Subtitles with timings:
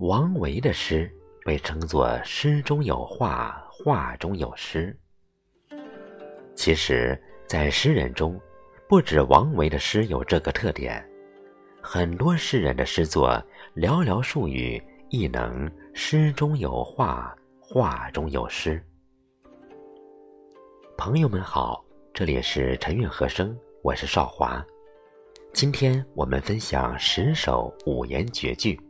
[0.00, 1.14] 王维的诗
[1.44, 4.98] 被称作“诗中有画，画中有诗”。
[6.56, 8.40] 其实，在诗人中，
[8.88, 11.06] 不止王维的诗有这个特点，
[11.82, 13.30] 很多诗人的诗作
[13.76, 18.82] 寥寥数语，亦能诗中有画，画中有诗。
[20.96, 24.64] 朋友们好，这里是陈韵和声，我是少华。
[25.52, 28.80] 今天我们分享十首五言绝句。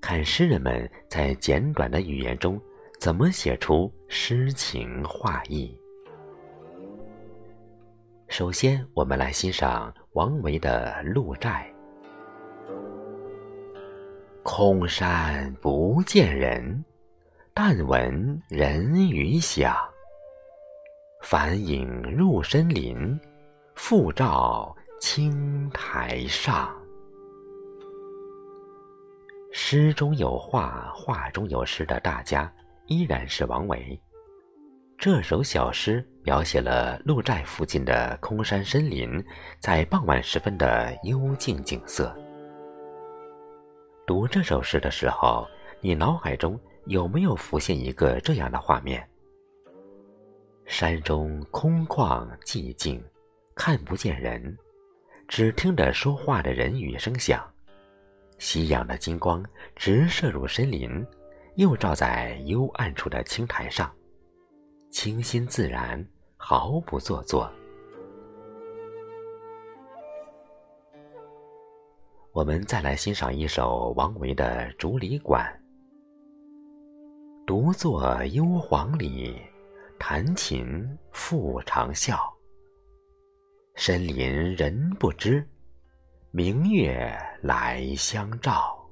[0.00, 2.60] 看诗人们在简短的语言中
[2.98, 5.78] 怎么写出诗情画意。
[8.28, 11.70] 首先，我们来欣赏王维的《鹿柴》：
[14.42, 16.84] 空山不见人，
[17.52, 19.76] 但闻人语响。
[21.22, 23.18] 返影入深林，
[23.74, 26.79] 复照青苔上。
[29.52, 32.52] 诗中有画，画中有诗的大家
[32.86, 34.00] 依然是王维。
[34.96, 39.22] 这首小诗描写了鹿寨附近的空山深林，
[39.58, 42.16] 在傍晚时分的幽静景色。
[44.06, 45.48] 读这首诗的时候，
[45.80, 49.04] 你脑海中有没有浮现一个这样的画面？
[50.64, 53.02] 山中空旷寂静，
[53.56, 54.56] 看不见人，
[55.26, 57.44] 只听着说话的人语声响。
[58.40, 59.44] 夕阳的金光
[59.76, 61.06] 直射入森林，
[61.56, 63.94] 又照在幽暗处的青苔上，
[64.90, 66.02] 清新自然，
[66.38, 67.52] 毫不做作。
[72.32, 75.46] 我们再来欣赏一首王维的《竹里馆》：
[77.46, 79.38] 独坐幽篁里，
[79.98, 82.18] 弹琴复长啸。
[83.74, 85.46] 深林人不知。
[86.32, 88.88] 明月来相照。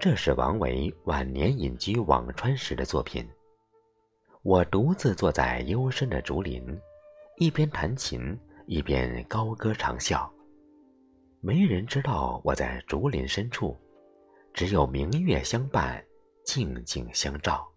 [0.00, 3.24] 这是王维晚年隐居辋川时的作品。
[4.42, 6.60] 我独自坐在幽深的竹林，
[7.36, 8.36] 一边弹琴，
[8.66, 10.28] 一边高歌长啸。
[11.40, 13.78] 没人知道我在竹林深处，
[14.52, 16.04] 只有明月相伴，
[16.44, 17.70] 静静相照。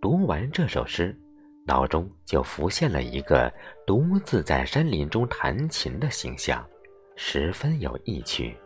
[0.00, 1.18] 读完这首诗。
[1.70, 3.48] 脑中就浮现了一个
[3.86, 6.68] 独自在山林中弹琴的形象，
[7.14, 8.56] 十分有意趣。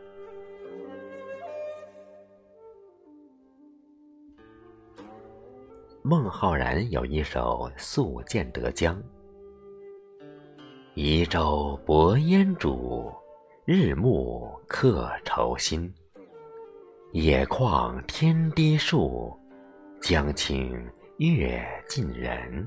[6.01, 8.97] 孟浩然有一首《宿建德江》
[10.97, 13.15] ：“移舟泊烟渚，
[13.67, 15.93] 日暮客愁新。
[17.13, 19.39] 野旷天低树，
[20.01, 20.83] 江清
[21.19, 22.67] 月近人。”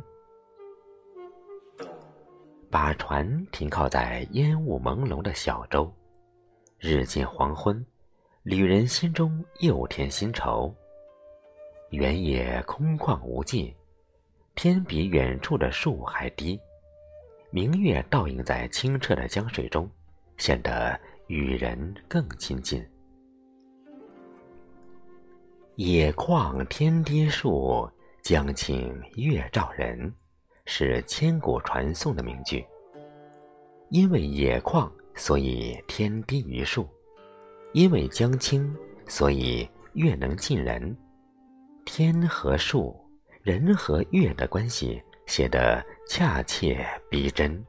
[2.69, 5.91] 把船停靠在烟雾朦胧的小舟，
[6.79, 7.85] 日近黄昏，
[8.43, 10.73] 旅人心中又添新愁。
[11.91, 13.73] 原野空旷无际，
[14.53, 16.59] 天比远处的树还低，
[17.51, 19.89] 明月倒映在清澈的江水中，
[20.35, 22.85] 显得与人更亲近。
[25.75, 27.89] 野旷天低树，
[28.21, 30.13] 江清月照人。
[30.67, 32.63] 是千古传颂的名句。
[33.89, 36.83] 因为野旷，所以天低于树；
[37.71, 38.75] 因为江清，
[39.07, 40.95] 所以月能近人。
[41.85, 42.93] 天和树，
[43.41, 47.65] 人和月的关系写得恰切逼真。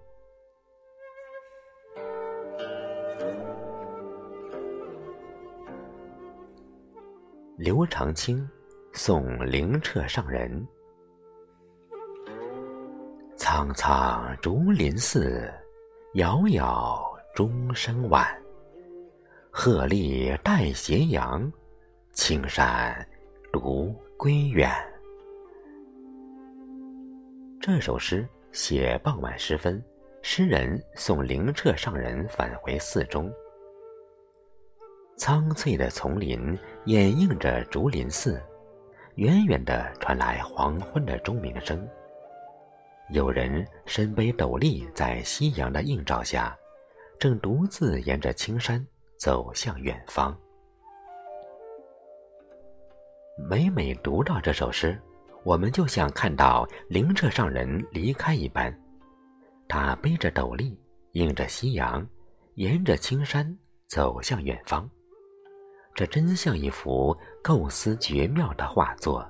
[7.57, 8.45] 刘长卿
[8.93, 10.67] 送灵澈上人。
[13.51, 15.51] 苍苍竹林寺，
[16.13, 18.29] 杳杳钟声晚。
[19.51, 21.51] 鹤唳带斜阳，
[22.13, 22.95] 青山
[23.51, 24.71] 独归远。
[27.59, 29.83] 这首诗写傍晚时分，
[30.21, 33.33] 诗人送灵澈上人返回寺中。
[35.17, 36.55] 苍翠的丛林
[36.85, 38.39] 掩映着竹林寺，
[39.15, 41.89] 远远的传来黄昏的钟鸣声。
[43.11, 46.55] 有人身背斗笠，在夕阳的映照下，
[47.19, 50.37] 正独自沿着青山走向远方。
[53.49, 55.01] 每每读到这首诗，
[55.43, 58.77] 我们就像看到灵澈上人离开一般。
[59.67, 60.79] 他背着斗笠，
[61.13, 62.07] 映着夕阳，
[62.57, 64.89] 沿着青山走向远方。
[65.95, 69.27] 这真像一幅构思绝妙的画作。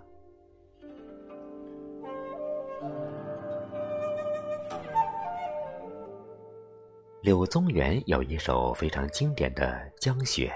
[7.20, 9.66] 柳宗元有一首非常经典的
[10.00, 10.54] 《江雪》：“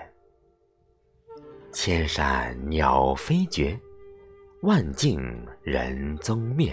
[1.74, 3.76] 千山鸟飞绝，
[4.62, 5.20] 万径
[5.60, 6.72] 人踪灭。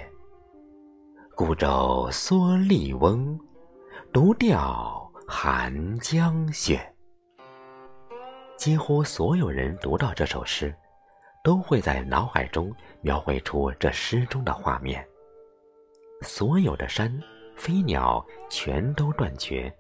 [1.36, 3.36] 孤舟蓑笠翁，
[4.14, 6.80] 独钓寒江雪。”
[8.56, 10.72] 几乎所有人读到这首诗，
[11.44, 12.72] 都会在脑海中
[13.02, 15.04] 描绘出这诗中的画面。
[16.22, 17.12] 所有的山、
[17.56, 19.74] 飞鸟全都断绝。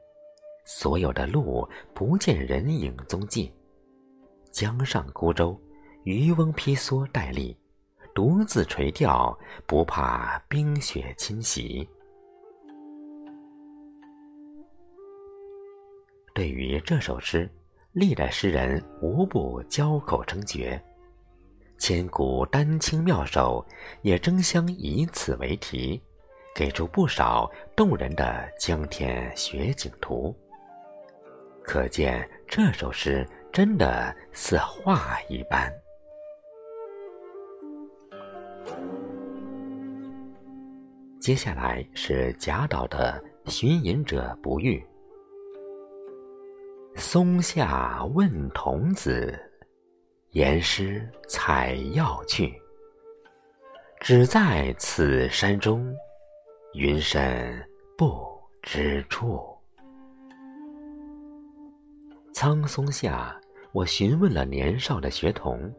[0.71, 3.51] 所有的路不见人影踪迹，
[4.51, 5.59] 江上孤舟，
[6.03, 7.57] 渔翁披蓑戴笠，
[8.13, 9.35] 独自垂钓，
[9.65, 11.89] 不怕冰雪侵袭。
[16.35, 17.49] 对于这首诗，
[17.91, 20.79] 历代诗人无不交口称绝，
[21.79, 23.65] 千古丹青妙手
[24.03, 25.99] 也争相以此为题，
[26.55, 30.33] 给出不少动人的江天雪景图。
[31.69, 33.23] 可见这首诗
[33.53, 35.71] 真的似画一般。
[41.21, 44.83] 接下来是贾岛的《寻隐者不遇》：
[46.99, 49.39] 松下问童子，
[50.31, 52.59] 言师采药去。
[53.99, 55.95] 只在此山中，
[56.73, 57.63] 云深
[57.95, 58.27] 不
[58.63, 59.58] 知处。
[62.39, 63.37] 苍松下，
[63.73, 65.69] 我询问了年少的学童，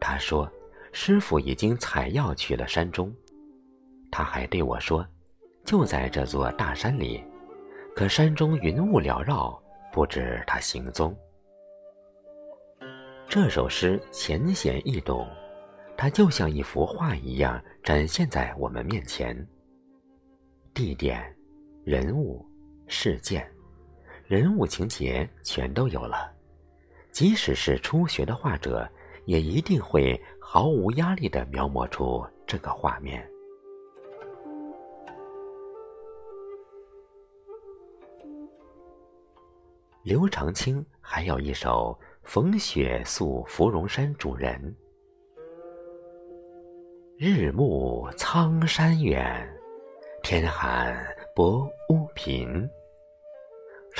[0.00, 0.50] 他说
[0.90, 3.14] ：“师傅已经采药去了山中。”
[4.10, 5.06] 他还对我说
[5.66, 7.22] ：“就在这座大山里，
[7.94, 9.62] 可山中云雾缭绕，
[9.92, 11.14] 不知他行踪。”
[13.28, 15.28] 这首诗浅显易懂，
[15.94, 19.46] 它就像一幅画一样展现在我们面前。
[20.72, 21.22] 地点、
[21.84, 22.42] 人物、
[22.86, 23.46] 事件。
[24.28, 26.30] 人物情节全都有了，
[27.10, 28.86] 即使是初学的画者，
[29.24, 33.26] 也一定会毫无压力地描摹出这个画面。
[40.02, 44.76] 刘长卿还有一首《逢雪宿芙蓉山主人》：
[47.16, 49.48] 日暮苍山远，
[50.22, 50.94] 天寒
[51.34, 52.68] 薄屋贫。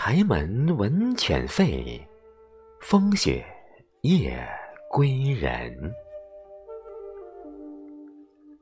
[0.00, 2.00] 柴门闻犬吠，
[2.80, 3.44] 风雪
[4.02, 4.48] 夜
[4.88, 5.92] 归人。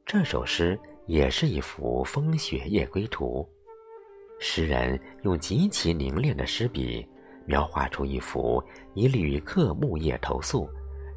[0.07, 3.47] 这首诗也是一幅风雪夜归图，
[4.41, 7.07] 诗人用极其凝练的诗笔，
[7.45, 10.67] 描画出一幅以旅客暮夜投宿、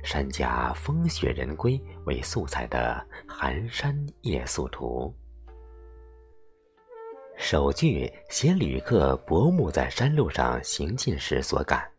[0.03, 5.15] 山家风雪人归为素材的寒山夜宿图。
[7.41, 11.89] 首句写旅客薄暮在山路上行进时所感，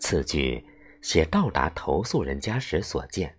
[0.00, 0.62] 次句
[1.00, 3.32] 写到达投宿人家时所见，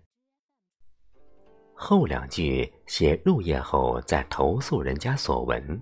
[1.74, 5.78] 后两句写入夜后在投宿人家所闻。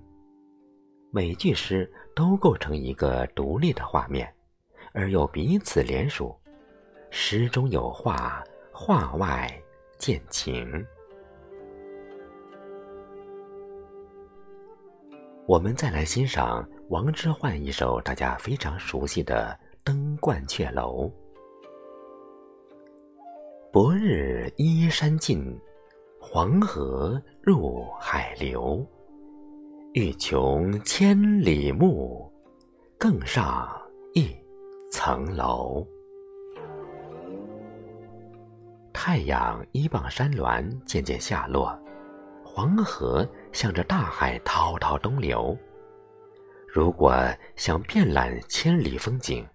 [1.12, 4.30] 每句诗都构成一个独立的画面，
[4.92, 6.36] 而又彼此连属，
[7.10, 8.42] 诗中有画，
[8.72, 9.48] 画外
[9.98, 10.84] 见情。
[15.48, 21.06] 我们再来欣赏王之涣一首大家非常熟悉的《登鹳雀楼》：
[23.72, 25.58] 薄日依山尽，
[26.20, 28.86] 黄河入海流。
[29.94, 32.32] 欲穷千里目，
[32.96, 33.68] 更上
[34.14, 34.30] 一
[34.92, 35.84] 层楼。
[38.92, 41.76] 太阳依傍山峦，渐渐下落。
[42.44, 45.56] 黄河向着大海滔滔东流。
[46.66, 47.14] 如果
[47.54, 49.46] 想遍览千里风景，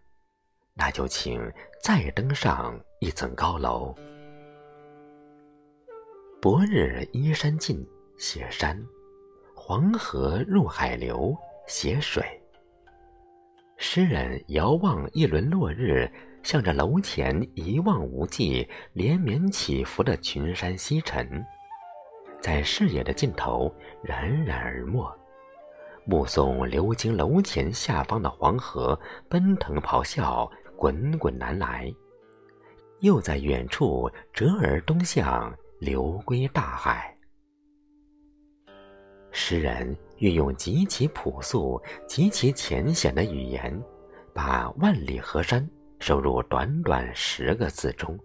[0.74, 1.42] 那就请
[1.82, 3.96] 再登上一层高楼。
[6.40, 7.84] 薄日依山尽，
[8.20, 8.78] 写山；
[9.56, 11.36] 黄河入海流，
[11.68, 12.24] 写水。
[13.78, 16.08] 诗人遥望一轮落日，
[16.44, 21.44] 向着楼前一望无际、连绵起伏的群山西沉。
[22.40, 25.04] 在视野的尽头冉冉而没，
[26.06, 31.94] 目送流经楼前下方的黄河奔腾咆哮，滚滚南来，
[33.00, 37.14] 又在远处折而东向，流归大海。
[39.32, 43.84] 诗人运用极其朴素、极其浅显的语言，
[44.34, 45.68] 把万里河山
[46.00, 48.18] 收入短短十个字中，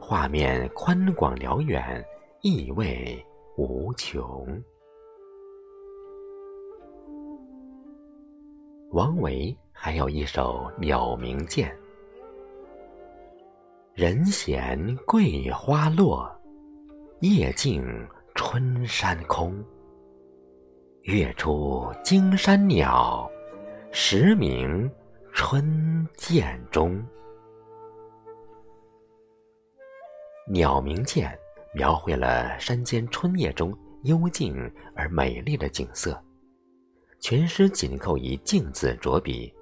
[0.00, 2.02] 画面宽广辽远。
[2.44, 3.24] 意味
[3.56, 4.60] 无穷。
[8.90, 11.68] 王维还有一首《鸟鸣涧》
[13.94, 16.28] ：“人闲桂花落，
[17.20, 17.84] 夜静
[18.34, 19.64] 春山空。
[21.02, 23.30] 月出惊山鸟，
[23.92, 24.90] 时鸣
[25.30, 26.96] 春涧中。”
[30.52, 31.24] 《鸟鸣涧》
[31.74, 36.22] 描绘了山间春夜中幽静而美丽的景色，
[37.18, 39.52] 全诗紧扣以“静”字着笔，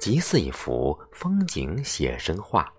[0.00, 2.72] 极似一幅风景写生画。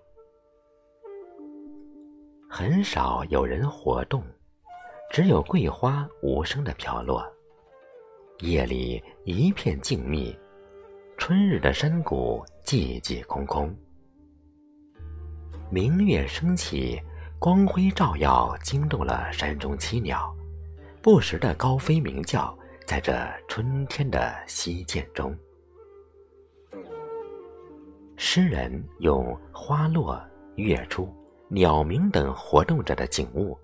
[2.48, 4.24] 很少有人活动，
[5.12, 7.24] 只有桂花无声的飘落。
[8.40, 10.36] 夜里一片静谧，
[11.16, 13.72] 春日的山谷寂寂空空。
[15.70, 17.00] 明月升起。
[17.40, 20.30] 光辉照耀，惊动了山中栖鸟，
[21.00, 22.54] 不时的高飞鸣叫，
[22.86, 23.18] 在这
[23.48, 25.34] 春天的溪涧中。
[28.18, 30.22] 诗人用花落、
[30.56, 31.08] 月出、
[31.48, 33.58] 鸟鸣等活动着的景物，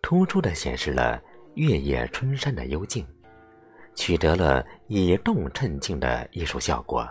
[0.00, 1.20] 突出的显示了
[1.54, 3.04] 月夜春山的幽静，
[3.96, 7.04] 取得了以动衬静的艺术效果，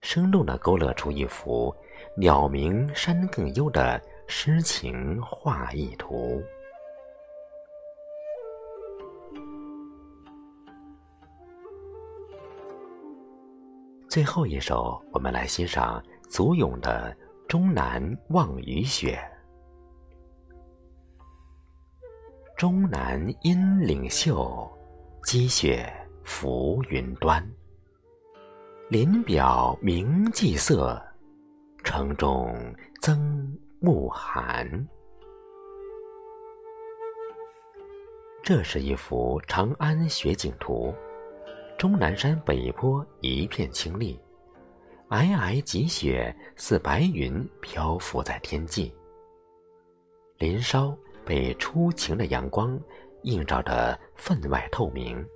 [0.00, 1.72] 生动的勾勒出一幅
[2.16, 4.02] 鸟鸣山更幽的。
[4.32, 6.40] 诗情画意图。
[14.08, 17.12] 最后一首，我们来欣赏祖咏的
[17.48, 19.20] 《终南望雨雪》。
[22.56, 24.70] 终南阴岭秀，
[25.24, 27.44] 积雪浮云端。
[28.88, 31.02] 林表明霁色，
[31.82, 32.54] 城中
[33.00, 33.58] 增。
[33.80, 34.88] 暮寒。
[38.42, 40.94] 这是一幅长安雪景图。
[41.78, 44.14] 终南山北坡一片青绿，
[45.08, 48.94] 皑皑积雪似白云漂浮在天际。
[50.36, 50.94] 林梢
[51.24, 52.78] 被初晴的阳光
[53.22, 55.26] 映照得分外透明。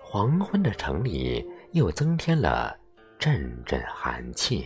[0.00, 2.78] 黄昏的城里又增添了
[3.18, 4.64] 阵阵寒气。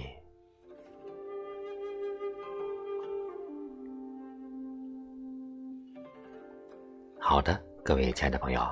[7.29, 8.63] 好的，各位亲爱的朋友，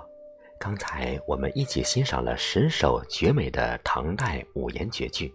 [0.61, 5.35] 刚才我们一起欣赏了十首绝美的唐代五言绝句。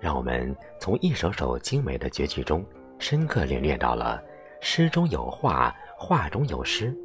[0.00, 2.64] 让我们从一首首精美的绝句中，
[2.98, 4.18] 深刻领略到了
[4.62, 6.96] 诗中有画，画中有诗，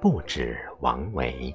[0.00, 1.54] 不止王维。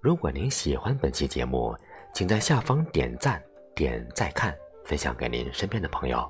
[0.00, 1.76] 如果您喜欢本期节目，
[2.14, 3.38] 请在下方点赞、
[3.74, 6.26] 点再看、分享给您身边的朋友。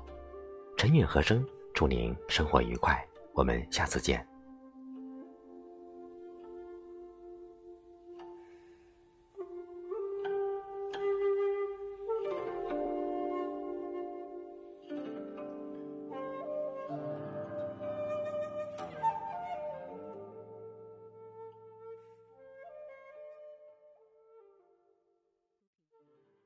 [0.75, 1.41] 陈韵和声，
[1.73, 3.08] 祝您生活愉快。
[3.39, 4.38] 我们下次见。